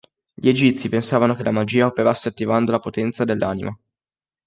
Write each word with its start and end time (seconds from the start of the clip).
Gli 0.33 0.49
Egizi 0.49 0.89
pensavano 0.89 1.35
che 1.35 1.43
la 1.43 1.51
magia 1.51 1.85
operasse 1.85 2.29
attivando 2.29 2.71
la 2.71 2.79
potenza 2.79 3.23
dell'anima. 3.23 3.71